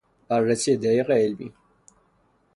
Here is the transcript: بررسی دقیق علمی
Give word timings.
بررسی 0.29 0.77
دقیق 0.77 1.09
علمی 1.11 1.51